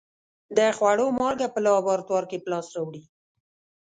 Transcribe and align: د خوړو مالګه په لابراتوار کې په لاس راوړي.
د 0.57 0.59
خوړو 0.77 1.07
مالګه 1.19 1.47
په 1.51 1.59
لابراتوار 1.65 2.23
کې 2.29 2.37
په 2.43 2.47
لاس 2.53 2.67
راوړي. 2.75 3.03